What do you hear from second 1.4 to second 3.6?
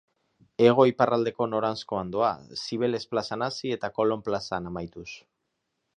noranzkoan doa, Zibeles plazan